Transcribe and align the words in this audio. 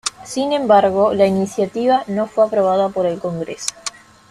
Sin 0.25 0.51
embargo, 0.51 1.13
la 1.13 1.27
iniciativa 1.27 2.01
no 2.07 2.25
fue 2.25 2.47
aprobada 2.47 2.89
por 2.89 3.05
el 3.05 3.19
Congreso. 3.19 3.69